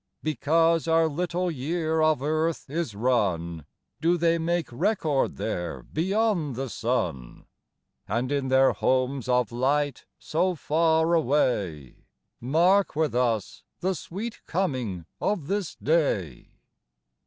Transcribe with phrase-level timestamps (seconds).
[0.23, 3.67] Because our little year of earth is run,
[4.01, 7.45] Do they make record there beyond the sun?
[8.07, 12.07] And, in their homes of light so far away,
[12.39, 16.49] Mark with us the sweet coming of this day